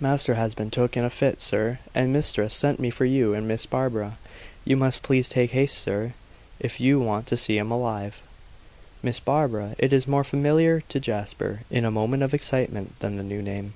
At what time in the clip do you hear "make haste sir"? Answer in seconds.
5.36-6.14